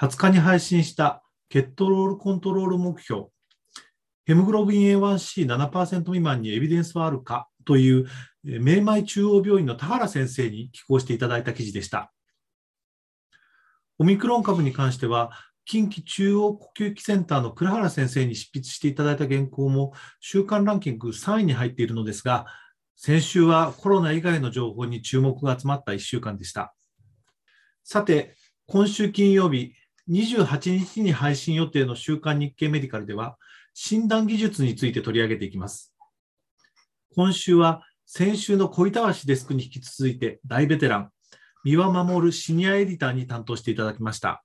[0.00, 3.26] 20日に配信した血糖ロールコントロール目標、
[4.24, 7.48] ヘモグロビン A1C7% 未満にエビデンスはあるか？
[7.64, 8.06] という、
[8.42, 12.12] 明米中央病院の田原先生に寄稿していただいた記事でした。
[13.98, 15.30] オミクロン株に関しては、
[15.64, 22.46] 近畿中央呼吸器センターの倉原先生に執筆していただいた原稿も週間ランキング3位に入っているのですが、
[22.96, 26.74] 先週はコロナ以外の情報に注目が集まった1週間でした。
[27.82, 28.34] さて、
[28.66, 29.74] 今週金曜日、
[30.10, 33.36] 28日に配信予定の週刊日経メディカルでは、
[33.74, 35.92] 診断技術について取り上げていきます。
[37.16, 41.10] 今週は先週の小板橋デスクに引き続いて大ベテラン、
[41.64, 44.44] 三輪守シニアエディターに担当していただきました。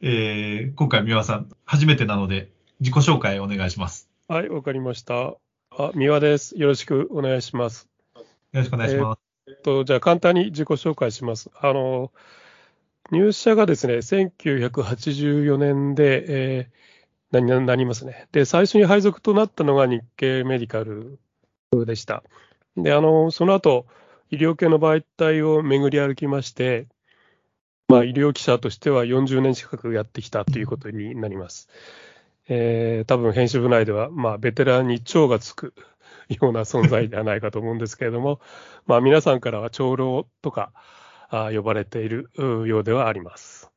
[0.00, 4.10] えー、今回三輪さん、初めてなので自己紹介お願いします。
[4.28, 5.34] はい、わかりました。
[5.70, 6.58] あ、三輪です。
[6.58, 7.88] よろしくお願いします。
[8.14, 9.20] よろしくお願いします。
[9.46, 11.50] えー、っと、じゃあ簡単に自己紹介します。
[11.54, 12.12] あの、
[13.12, 18.26] 入社がですね、1984年で、えー、ななりますね。
[18.32, 21.20] で、最初に配属となったのが日経メディカル
[21.86, 22.24] でした。
[22.76, 23.86] で、あの、その後、
[24.30, 26.88] 医療系の媒体を巡り歩きまして、
[27.88, 31.68] まあ、医療記者としては40年近くやってきたということになります。
[32.48, 35.74] えー、多分編集部内では、まあ、ベテランに長がつく
[36.30, 38.40] ような存在ではないかと思うんですけれども、
[38.86, 40.72] まあ、皆さんからは長老とか、
[41.52, 43.70] 呼ばれているようではあります。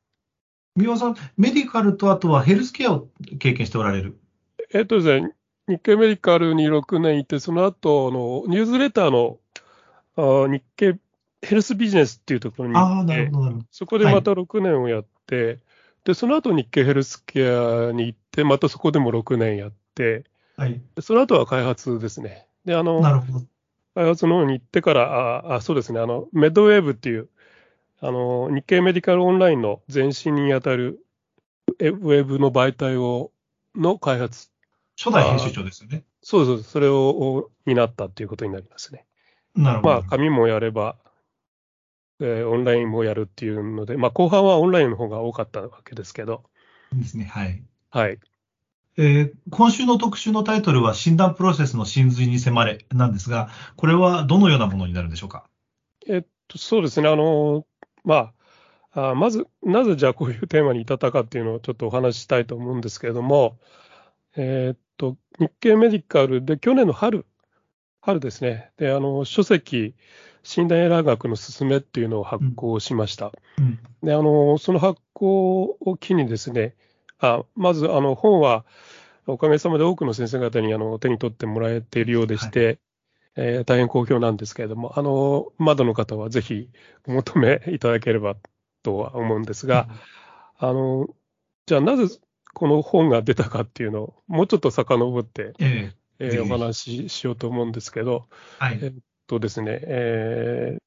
[0.76, 4.18] 三輪さん、メディカルとあとはヘルスケアを経験しておられる？
[4.74, 5.32] えっとですね、
[5.68, 9.38] 日経メディカルに6年いて、その後のニュースレターの
[10.16, 10.98] あ日経
[11.42, 13.30] ヘルスビジネスっていうところに行って、
[13.70, 15.58] そこでまた6年をやって、はい、
[16.04, 20.24] で、その後日経ヘルスケアに行って、またそこでも6年やって、
[20.56, 22.46] はい、その後は開発ですね。
[22.64, 23.00] で、あの、
[23.94, 27.28] 開発の方に行ってから、ああそうですね、あの、メッドウェーブっていう
[28.00, 31.04] あの、日経メディカルオンラインの前身にあたる
[31.78, 33.32] ウェブの媒体を、
[33.74, 34.50] の開発。
[34.98, 36.04] 初代編集長ですよね。
[36.22, 36.70] そうです。
[36.70, 39.04] それを担ったということになりますね。
[39.54, 39.94] なるほど。
[39.94, 40.96] まあ、紙もやれば、
[42.20, 46.44] えー、オンラインもやるっていうので、まあ、後半はオンラインの方が多かったわけですけど。
[46.92, 47.24] ですね。
[47.24, 47.62] はい。
[47.90, 48.18] はい。
[48.98, 55.44] えー、今週の特集のタイトルは診断プロセスの真髄に迫れなんですが、これはどのようなものになるんでしょうか？
[56.08, 57.08] えっと、そうですね。
[57.10, 57.66] あの、
[58.06, 58.32] ま
[58.94, 63.58] あ、あまず、なぜじゃあこういうテーマに至ったかっていうのをちょっとお話ししたいと思うんですけれども、
[64.36, 67.26] えー、っと、日経メディカルで去年の春、
[68.00, 68.70] 春ですね。
[68.78, 69.94] で、あの、書籍、
[70.42, 73.32] 診断エラー学の勧めっていうのを発行しました。
[73.58, 76.74] うんうん、で、あの、その発行を機にですね、
[77.18, 78.64] あまず、あの、本は、
[79.26, 82.78] おかげさまで多くの先生方にあの手に取ってもらえているようでして、
[83.36, 86.68] えー、大変好評なんですけれども、あの、窓の方はぜひ
[87.06, 88.36] お求めいただければ
[88.82, 89.88] とは思うんですが、
[90.60, 91.08] うん、あの、
[91.66, 92.06] じゃあなぜ
[92.54, 98.26] この本が出たかっていうのを、もうちょっと遡って、ええー、お話ししようと思うんですけど、
[98.58, 98.92] はい、えっ
[99.26, 100.78] とですね、え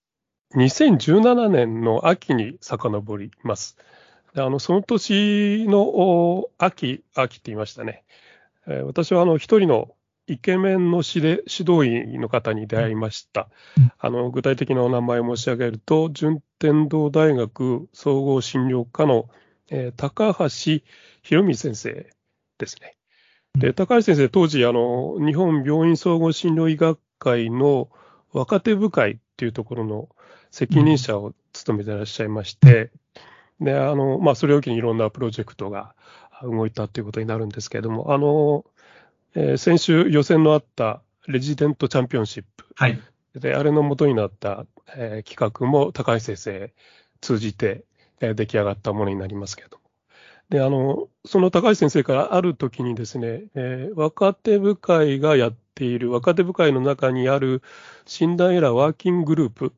[0.56, 3.78] ー、2017年の秋に遡ります。
[4.36, 8.04] あのその年の秋、秋って言いましたね。
[8.68, 9.96] えー、私はあの一人の
[10.30, 11.42] イケメンの指指
[11.72, 13.50] 導員の方に出会いました。
[13.78, 19.30] うん、あの具体的なお名前を申し上げると、順天堂大学総合診療科の、
[19.70, 20.84] えー、高橋
[21.24, 22.10] 博美先生
[22.58, 22.96] ですね。
[23.58, 27.90] で高橋先生、当時あの、日本病院総合診療医学会の
[28.32, 30.10] 若手部会っていうところの
[30.52, 32.92] 責任者を務めていらっしゃいまして、
[33.60, 35.94] であのまあ、それを機にいろんなプロジェクトが
[36.44, 38.66] 動いたということになるんですけれども、あの
[39.36, 42.66] えー、先週予選のあったレジデントチャンピオンシップ。
[42.76, 43.00] はい。
[43.36, 44.66] で、あれの元になった、
[44.96, 46.74] えー、企画も高橋先生
[47.22, 47.86] 通じて、
[48.22, 49.84] えー、出来上がったものになりますけれども。
[50.50, 57.62] で、あの、その高橋先生からある時にですね、えー、若手部会がやっている、若手部会の中にある
[58.06, 59.74] 診断エラーワーキンググループ、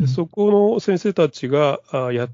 [0.00, 2.30] うん、そこの先生たちがあやっ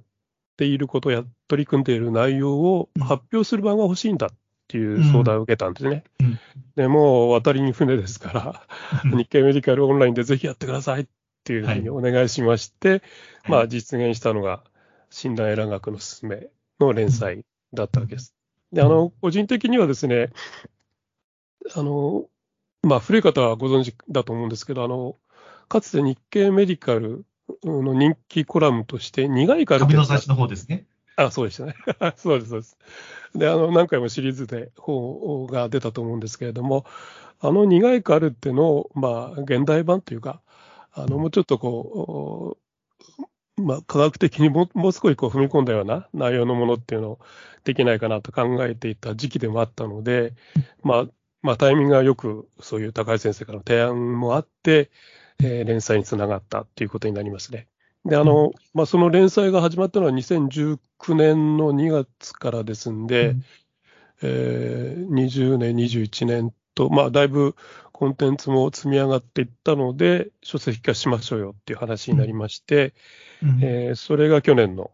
[0.57, 4.31] ていることや取り組んでいる内容を発表する場が欲しいんだっ
[4.73, 6.03] ていう相談を受けたんですね。
[6.21, 6.41] うん、
[6.77, 8.67] でもう渡りに船ですから、
[9.15, 11.07] 日経メディカルオンラインでぜひやってくださいっ
[11.45, 13.01] ていうふうにお願いしまして、はい、
[13.49, 14.65] まあ実現したのが
[15.11, 16.49] 診断エラー学のすすめ
[16.81, 18.35] の連載だったわけです。
[18.73, 20.31] で、あの、個人的にはですね、
[21.75, 22.25] あの、
[22.83, 25.17] まあ、古い方はご存知だと思うんですけど、あの、
[25.69, 27.27] かつて日経メディカル
[27.63, 30.87] の人気コラムとして、苦いカルテ紙の冊子の方ですね。
[31.17, 31.75] あ、そうでしたね。
[32.17, 32.79] そうです、そうです。
[33.35, 36.85] で、あの、何回もシリーズで本が出たと思うんですけれども、
[37.41, 40.41] あの苦いカルテの、まあ、現代版というか、
[40.93, 42.57] あの、もうちょっとこ
[43.59, 47.19] う、まあ、科学的にももう少しこう踏み込んだような内容のものっていうのを
[47.65, 50.35] できないかなと考えていた時期でもあったので、
[50.83, 51.07] まあ、
[51.43, 54.91] まあ、タイミングがよくそういう高井先生からの提案もあって、
[55.43, 57.67] えー、連載につながったということになりますね。
[58.05, 60.79] で、あの、まあ、その連載が始まったのは2019
[61.15, 63.45] 年の2月からですんで、うん、
[64.23, 67.55] えー、20年、21年と、まあ、だいぶ
[67.93, 72.95] コンテンツも積み上がっていったので、書籍化しましょうよっていう話になりまして、
[73.43, 74.91] うん、えー、それが去年の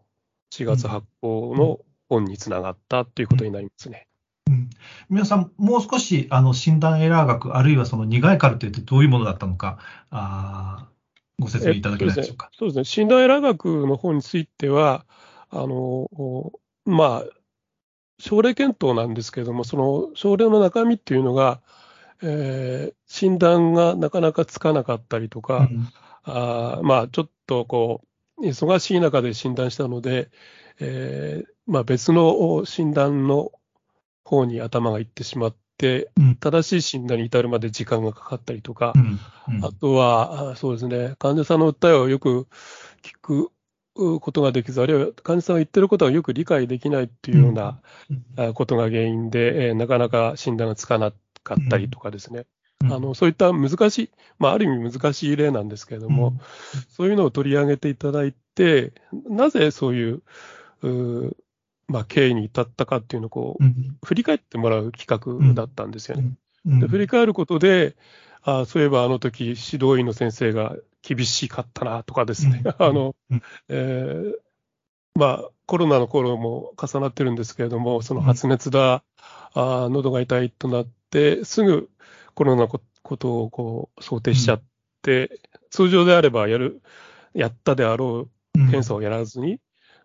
[0.53, 1.79] 4月発行の
[2.09, 4.07] 本につながったということになりますね。
[4.47, 4.69] うん、
[5.09, 9.79] 皆さん、もう少しあの診断エラー学、あるいはその苦いカルテってどういうものだったのか、
[10.11, 10.87] あ
[11.39, 12.49] ご説明いただけないでしょうか。
[12.57, 15.05] そうですね、診断エラー学の方については、
[15.49, 16.09] あの
[16.85, 17.39] まあ、
[18.19, 21.61] 症例検討なんですけれども、その症例の中身っていうのが、
[22.21, 25.87] えー、診断がなかなかつかなかったりとか、うん、
[26.23, 28.01] あまあ、ちょっとこ
[28.37, 30.29] う、忙しい中で診断したので、
[30.79, 33.51] えーまあ、別の診断の
[34.23, 35.55] 方に頭がいってしまっ
[36.39, 39.19] 正しい診断に至るまで時間がかかったりとか、うん。
[39.55, 42.47] うん、あとは、そうですね、患者さんの訴えをよく
[43.01, 43.51] 聞く
[44.19, 47.81] ことができず、あるいは患者さんが言ってることがよく理解できないっていうような
[48.53, 51.11] ことが原因で、えー、なかなか診断がつかな
[51.43, 52.45] かったりとかですね。
[52.83, 56.39] あのそういった難しい、まあ、ある意味難しい例なんですけれども、
[56.89, 58.93] そういうのを取り上げていただいて、
[59.27, 60.21] なぜそういう、
[60.81, 61.35] う
[61.89, 66.31] まあ、経緯に至ったかっていうのをこう、うん、振り返ってもらう企画だったんですよね。
[66.65, 67.95] うん、で振り返ることで、
[68.43, 73.15] あそういえばあの時指導員の先生が厳しかったなとかですね、 あの、
[73.69, 74.33] えー、
[75.15, 79.03] まあ、コロナの頃も重なってるんですけれども、その発熱だ、
[79.55, 81.89] うん、あ喉が痛いとなって、すぐ
[82.35, 82.67] コロナの
[83.01, 84.61] ことをこう想定しちゃっ
[85.01, 85.41] て、
[85.71, 86.81] 通常であればやる、
[87.33, 89.59] やったであろう検査をやらずに、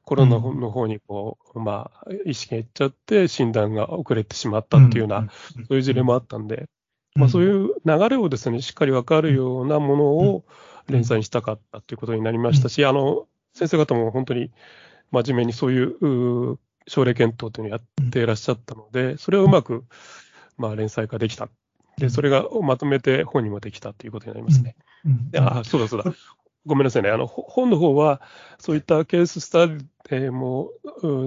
[0.05, 5.29] コロナの方にこう、まあ、意識がいっちゃって、診断が遅れてしまったっていうような、
[5.69, 6.69] そういう事例もあったんで、
[7.15, 10.45] まあ、そういう流れをですね、しっかり分かるようなものを
[10.89, 14.51] 連載にしたかったということになりましたし、あの、先生方も本当に
[15.11, 19.85] 真面目にそういう症例検討というのをやっていらっしゃったので、それをうまく、
[20.59, 21.49] まあ、連載化できた。
[21.99, 24.75] で、それがまとめて本にもできたということになりますね。
[25.39, 26.12] あ、そうだそうだ。
[26.66, 27.11] ごめんなさいね。
[27.11, 28.20] あの、本の方は、
[28.58, 30.70] そういったケーススタディも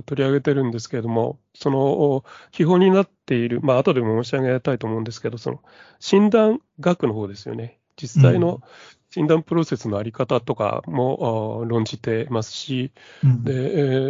[0.06, 5.62] 取り上げてるんですけれども、その基本になっている、まあ、後でも申し上げたいと思うんですけど、その
[6.00, 7.80] 診断学の方ですよね。
[7.96, 8.62] 実際の
[9.10, 12.92] 診断プロセスのあり方とかも論じてますし、
[13.24, 13.56] うん、でえ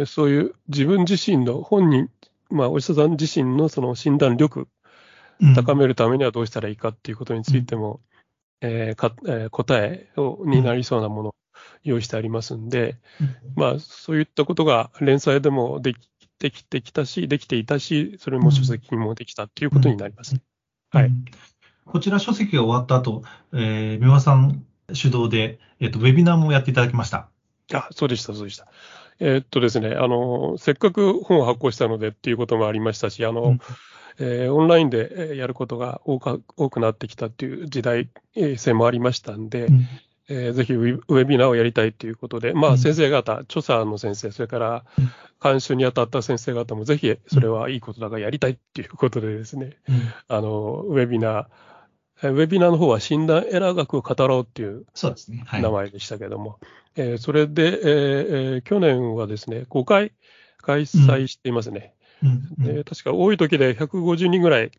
[0.02, 2.10] ー、そういう自分自身の本人、
[2.50, 4.68] まあ、お医者さん自身のその診断力、
[5.54, 8.00] 高めるためにはどうしたらいいかっていうことについても、
[8.60, 11.34] えーかえー、答えをになりそうなものを
[11.84, 16.08] 用意してありますんで、うん、まあ、そういったことが連載でもでき
[16.38, 20.42] できてきたし、できていたし、それも書籍にもできたということになります、ね
[20.90, 21.10] はい。
[21.84, 23.22] こちら書籍が終わった後、
[23.52, 27.28] えー、三輪さん主導で、えっ、ー、と、ウェビナーもやっていただきました。
[27.72, 28.68] あ、そうでした、そうでした。
[29.20, 33.60] えー、っとですね、あの、せっかく本を発行したのでっていうこともありましたし、あの、うん。
[34.20, 38.08] えー、オンラインでやることが多か多くなってきたっていう時代
[38.56, 39.86] 性もありましたんで、うん、
[40.28, 44.84] えー、ぜひウェビナーをやりたいということで、まあ、先生方、著者の先生、それから
[45.42, 51.46] 監修に当たった先生方も、ぜひそれはいいことだからやりたいということでですね、うん、あのウェビナー、
[52.22, 54.86] ウェビナーの方は診断エラー学を語ろうっていう
[55.52, 56.58] 名前でしたけども、
[56.96, 60.12] そ、ねはい、えー、それで、えー、去年はですね、5回
[60.58, 61.94] 開催していますね。
[62.58, 64.72] で確か多い時で150人ぐらい、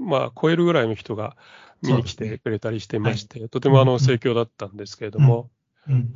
[0.00, 1.36] まあ、超えるぐらいの人が
[1.82, 5.50] 見に来てくれたりしてまして、ねはい、とてもあの盛況だったんですけれども、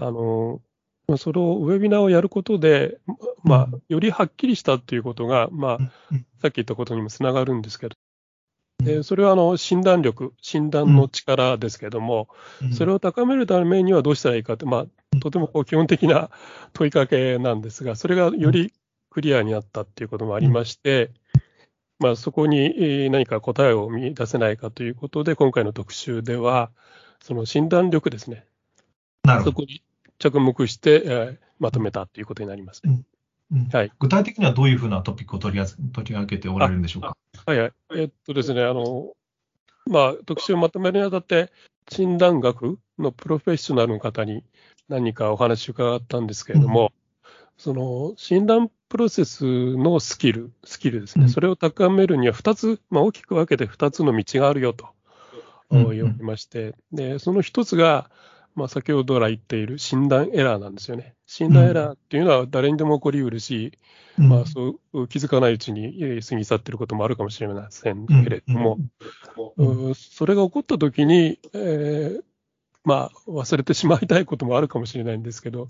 [0.01, 0.61] あの
[1.17, 2.99] そのウェビナーをやることで、
[3.43, 5.91] まあ、よりはっきりしたということが、まあ、
[6.41, 7.97] さっき言ったことにもつながるんですけど、
[8.83, 12.29] でそれはあの診断力、診断の力ですけれども、
[12.73, 16.31] それを高めるためにはどうしたらいいかって、まあ、とてもこう基本的な
[16.73, 18.73] 問いかけなんですが、それがより
[19.11, 21.11] クリアになったっていうこともありまして、
[21.99, 26.71] まあ、そこに何か答えを見出せないかということで、今回の特集では、
[27.21, 28.47] その診断力ですね。
[29.45, 29.83] そこに
[30.19, 32.93] 着目して、えー、まとめたということになりますね。
[32.93, 33.07] うん
[33.73, 33.93] はい。
[33.99, 37.17] 具体的にはどういうふうなトピックを取りあ取り上げておられるんでしょうか？
[37.47, 37.73] はいはい。
[37.97, 39.13] えっとですね、あの、
[39.87, 41.51] まあ、特集をまとめるにあたって、
[41.91, 44.45] 診断学のプロフェッショナルの方に
[44.89, 46.93] 何かお話を伺ったんですけれども、
[47.59, 49.45] その診断プロセス
[49.77, 51.31] のスキル、スキルですね、うん。
[51.31, 54.89] それを高めるには2つ、まあ、大きく分けて2つの道があるよと
[55.71, 55.91] うん。
[55.91, 58.11] 言われまして、でその1つが、
[58.55, 61.15] まあ、先ほど来言っている診断エラーなんですよね。
[61.27, 63.79] 診断エラーっていうのは誰にでも起こりうるし、
[64.19, 64.29] うん。
[64.29, 68.79] まあ、そう気づかないうちにえー過ぎ去っていることもあるかもしれませんけれども、
[69.57, 69.89] うん。
[69.89, 69.95] うん。
[69.95, 72.23] それが起こったときに、えー
[72.85, 75.69] まあ、忘れてしまいたいこともあるかもしれないんですけど、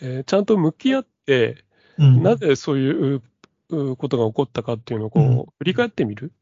[0.00, 1.64] えーちゃんと向き合って、
[1.98, 2.22] うん。
[2.22, 5.46] なぜそういうことが起こったかっていうのをこう、うん。
[5.58, 6.32] 振り返ってみる、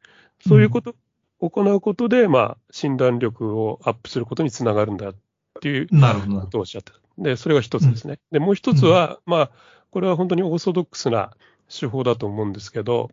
[0.46, 0.94] そういうこと、
[1.40, 5.14] 行うことで、まあ、診断力をアップすることにつながるんだっ
[5.60, 6.98] ていうなるほどなことをおっしゃってた。
[7.18, 8.18] で、それが一つですね。
[8.30, 9.50] で、もう一つは、まあ、
[9.90, 11.32] これは本当にオーソドックスな
[11.68, 13.10] 手法だと思うんですけど、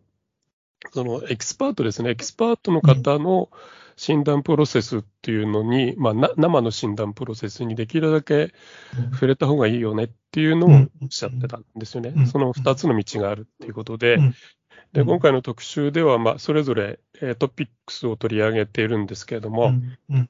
[0.92, 3.50] そのエキスパートですね、エキスパートの方の
[3.96, 8.54] 診断プロセスっていうのに、まあ、な生の診断プロセスにできるだけ
[9.14, 10.70] 触れた方がいいよねっていうのを
[11.02, 12.14] おっしゃってたんですよね。
[12.16, 14.36] うんその二つの道があるっていうことで、うん
[14.92, 19.74] で今回の特集では、まあ、それぞれえートピックスを取り上げているんですけれども、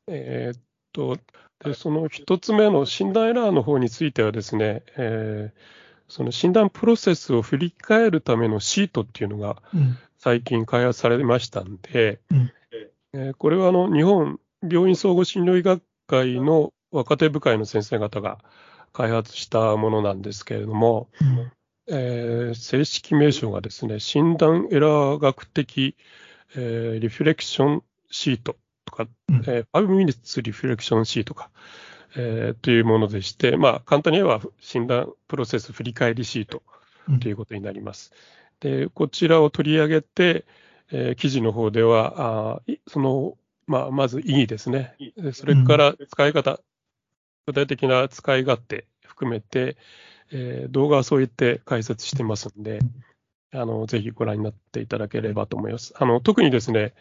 [0.07, 0.61] えーっ
[0.93, 1.17] と、
[1.63, 12.51] でその一つ目の診断エラーの方についてはですね、えーその診断プロセスを振り返るためのシートっていうのがうん最近開発されましたんで、うん。
[13.13, 18.39] えーこれはあの日本病院総合診療医学会の若手部会の先生方が
[18.91, 21.09] 開発したものなんですけれども、
[21.87, 25.95] えー正式名称がですね、診断エラー学的、
[26.55, 28.53] えーリフレクションシート。
[28.53, 28.59] と
[28.95, 31.49] か、うんえー、5 minutes リフレクションシートか、
[32.15, 36.63] えーというものでして、まあ、簡単に言えば診断プロセス振り返りシート
[37.09, 38.13] うんということになります。
[38.59, 40.45] で、こちらを取り上げて、
[40.91, 44.95] えー記事の方では、あその、まあ、まず意義ですね。
[45.17, 46.59] でそれから使い方、
[47.45, 49.77] 具体的な使い勝手含めて、
[50.31, 52.79] えー動画はそう言って解説してますんで、
[53.53, 55.93] あの、ぜひご覧になっていただければと思います。
[55.97, 56.93] あの、特にですね、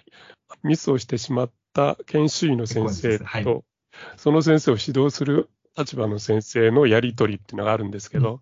[0.62, 3.44] ミスをしてしまった研修医の先生と、はい。
[4.16, 8.40] その先生を指導する立場の先生のやり取りっていうのがあるんですけど、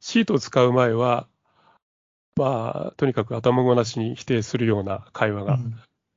[0.00, 1.26] シートを使う前は、
[2.36, 5.58] まあ、とにかく頭ごなしに否定するような会話が、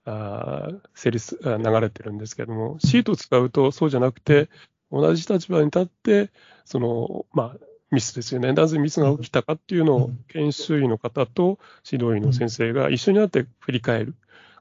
[0.05, 4.49] あー成立あ流れてるんですけども、シートを使うとそうじゃなくて、
[4.91, 6.31] 同じ立場に立って、
[6.63, 8.53] その、まあ、ミスですよね。
[8.53, 11.59] なぜミスが起きたかっていうのをうん、研修医の方と
[11.89, 14.15] 指導医の先生が一緒になって振り返る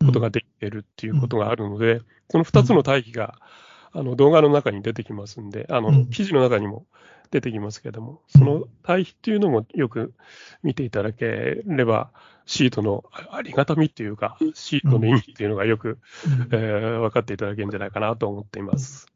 [0.05, 3.39] ことができてるっていうことがあるので、その2つの対比が、
[3.93, 6.87] あの動画の中に出てきますんで、あのうん記事の中にも
[7.31, 10.15] 出てきますけれども、その対比っていうのもよく
[10.63, 12.11] 見ていただければ、
[12.47, 15.99] シートのありがたみっていうか、シートの意味っていうのがよく、
[16.51, 19.07] えー分かっていただけるんじゃないかなと思っています。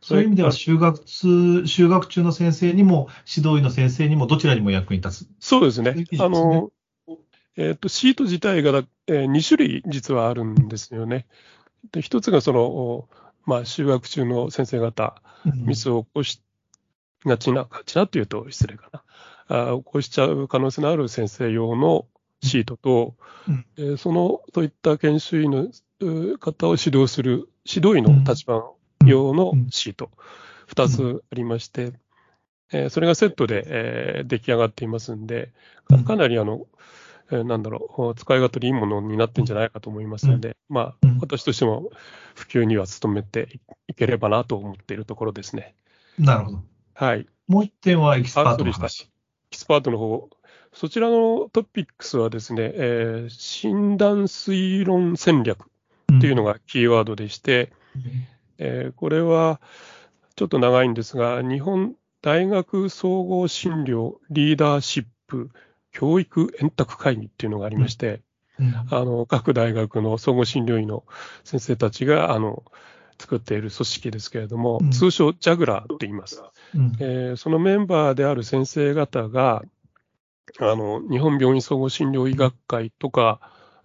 [0.00, 5.28] そういう意味では、修学通、修学中の先生にも、指導医の先生にも、どちらにも役に立つ。
[5.40, 5.90] そうですね。
[5.90, 6.70] いう記事あですねの、
[7.60, 11.26] えっ、と、シート自体がだ、え2種類実はあるんですよね。
[11.92, 13.08] で、一つがその、お
[13.44, 16.42] まあ、修学中の先生方、ミスを起こし
[17.26, 19.02] がちな、がちなっていうと失礼かな。
[19.72, 22.06] あ起こしちゃう可能性のある先生用の
[22.42, 23.14] シートと、
[23.46, 23.66] うん。
[23.76, 25.68] えーその、そういった研修医の
[26.00, 28.70] う方を指導する指導医の立場
[29.04, 30.10] 用のシート、
[30.66, 31.92] 二つありまして、
[32.72, 35.52] えーそれがセットで、えー出来上がっていますんで、
[35.88, 36.66] かかなりあの、
[37.30, 41.90] えーなんだろう、使い勝手いいものになってんじゃないかと思いますので、まあうん、私としても
[42.34, 45.74] 普及には努めていければなと思っているところですね。
[46.18, 46.62] なるほど。
[46.94, 47.26] はい。
[47.46, 49.04] もう一点はエキスパートの話。
[49.04, 49.06] エ
[49.50, 50.28] キスパートの方、
[50.72, 55.66] そちらのトピックスはですね、えー診断推論戦略
[56.16, 57.72] っていうのがキーワードでして、
[58.58, 59.60] えーこれは
[60.36, 65.50] ちょっと長いんですが、日本大学総合診療リーダーシップ
[65.92, 68.22] 教育円卓会議っていうのがありまして、
[68.58, 68.74] うん。
[68.90, 71.04] あの各大学の総合診療医の
[71.44, 72.62] 先生たちがあの
[73.18, 74.90] 作っている組織ですけれども、うん。
[74.90, 76.42] 通称ジャグラーって言います。
[76.74, 76.92] うん。
[77.00, 79.62] えーそのメンバーである先生方が、
[80.58, 83.40] あの日本病院総合診療医学会とか、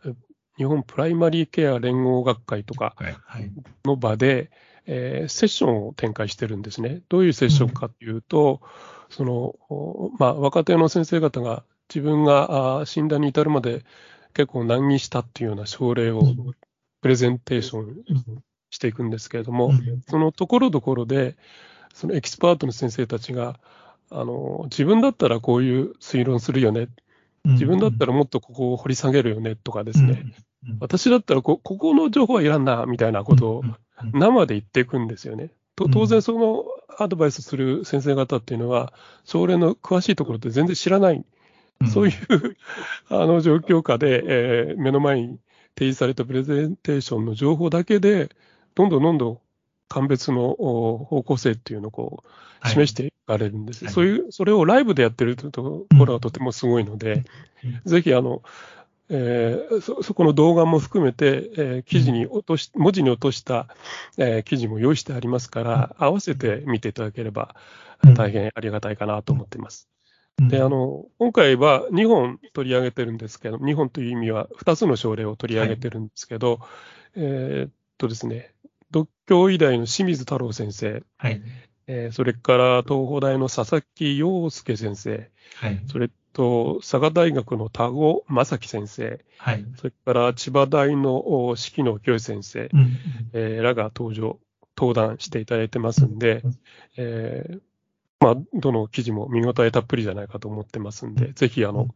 [0.06, 0.14] え
[0.58, 3.18] 日本プライマリーケア連合学会とかはい。
[3.26, 3.52] はい。
[3.84, 4.52] の場で、
[4.86, 7.02] えーセッションを展開してるんですね。
[7.10, 8.62] どういうセッションかというと、
[9.10, 13.84] そのおまあ、若手の先生方が自分があー診断に至るまで
[14.34, 16.22] 結構難儀したっていうような症例を
[17.02, 18.04] プレゼンテーション
[18.70, 20.02] していくんですけれども、うん。
[20.08, 21.38] そのところどころで、
[21.94, 23.60] そのエキスパートの先生たちが、
[24.12, 26.90] あの自分だったらこういう推論するよね、
[27.46, 30.26] 自分だったらもっとここを掘り下げるよねとかですね、
[30.80, 33.64] 私だったらこここの情報はいらんなみたいなことを
[34.14, 35.52] 生で言っていくんですよね。
[35.76, 36.64] と当然、その
[36.98, 38.94] アドバイスする先生方っていうのは、
[39.26, 41.26] 症例の詳しいところって全然知らない、
[41.92, 42.58] そういう
[43.10, 45.40] あの状況下で、えー、目の前に
[45.76, 48.30] 提示されたプレゼンテーションの情報だけで、
[48.76, 49.40] どんどんどんどん
[49.88, 52.24] 鑑別の方向性っていうのをこ
[52.64, 57.24] う示していかれるんです、はい、そういう、それをライブでやってるところはとてもすごいので、
[57.64, 58.42] うん、ぜひあの、
[59.10, 63.68] えー、そそこの動画も含めて、えー、記事に落とし、文字に落とした、
[64.18, 67.56] えー、記事も用意してありますから、合わせて見ていただければ
[68.16, 69.88] 大変ありがたいかなと思っています。
[70.38, 76.60] で、あの、今回は2本取り上げてるんですけど、2本という意味は2つの症例を取り上げてるんですけど、はい、
[77.16, 78.54] えー、っとですね、
[78.92, 81.42] 独協医大の清水太郎先生、はい。
[81.88, 92.98] えー、それから東邦大の佐々木陽介先生、はい、それと、佐賀大学の田子正樹先生、はい、それから千葉大の四季野清先生、うん、
[93.34, 94.40] えー、らが登場、
[94.78, 96.60] 登壇していただいてますんで、うん、
[96.98, 97.62] えー、
[98.26, 101.90] まあ、どの記事も見応えたっぷりじゃないかと思ってますんで、ぜひ、あの、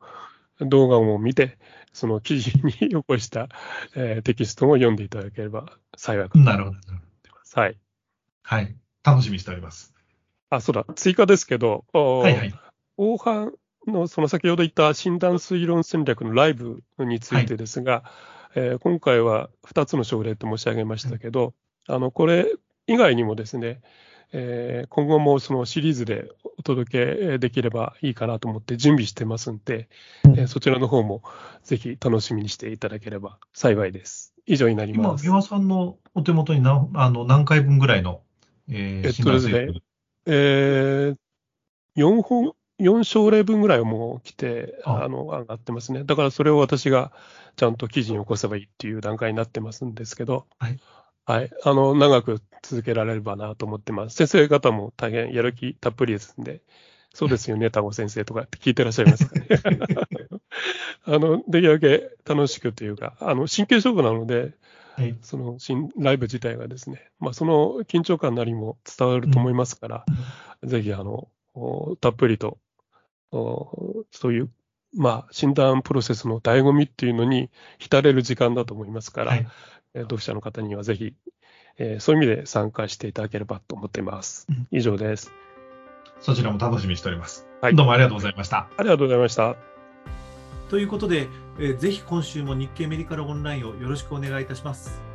[0.59, 1.57] 動画を見て、
[1.91, 3.49] その記事に起こした、
[3.95, 5.65] えー、テキストも読んでいただければ
[5.97, 6.91] 幸いかと思って
[7.31, 7.57] ます。
[7.57, 7.77] はい。
[8.43, 8.75] はい。
[9.03, 9.95] 楽しみにしております。
[10.51, 12.53] あ、そうだ、追加ですけど、はいはい、
[12.95, 13.53] 大半
[13.87, 21.55] の、その先ほど言った診断推論戦略のライブについてですが、はい、えー、今回は2つの症例と申し上げましたけど、
[21.87, 22.53] あのこれ
[22.85, 23.81] 以外にもですね、
[24.31, 29.89] えー、今後もそのシリーズでお届けできればいいかなと思って準備してますんで、
[30.25, 31.23] えー、そちらの方も
[31.63, 34.33] ぜひ楽しみにしていただければ幸いです。
[34.45, 35.25] 以上になります。
[35.25, 38.21] 今、三輪さんのお手元に何あの何回分ぐらいの、
[38.69, 39.81] えー、えっとですね、
[40.25, 41.17] えー、
[41.95, 46.03] 4本、4症例分ぐらいはもう来て、あの、上がってますね。
[46.03, 47.11] だからそれを私が
[47.57, 50.79] ちゃんと記事に起こせばいいっていう段階になってますんですけど、はい。
[51.29, 51.51] はい。
[51.63, 54.15] あの、長く続けられればなと思ってます。
[54.15, 56.63] 先生方も大変やる気たっぷりですんで、
[57.13, 59.47] そうですよね、 タゴ先生とかって聞いてらっしゃいますかね。
[61.05, 64.55] あの、できるだけ楽しくというか、あの、真剣勝負なので、
[64.95, 70.05] はい、その新ライブ自体がですね、まあ、その緊張感なりも伝わると思いますから、
[70.63, 71.27] うん、ぜひ、あの、
[72.01, 72.57] たっぷりと
[73.31, 74.49] そういう、
[74.97, 79.47] まあ、診断プロセスの醍醐味っていうのに浸れる時間だと思いますから、はい、
[79.93, 81.13] 読者の方にはぜひ、
[81.77, 84.47] えー、そういう意味で参加していただければと思っています。
[84.71, 85.31] 以上です。
[86.19, 87.47] そちらも楽しみにしております。
[87.61, 88.69] はい、どうもありがとうございました。
[88.77, 89.55] ありがとうございました。
[90.69, 95.08] ということで、えー、ぜひ今週も日経メディカルオンラインをよろしくお願いいたします。